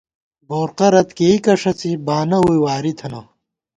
[0.47, 3.21] بورقہ رت کېئیکہ ݭڅی، بانہ ووئی واری تھنہ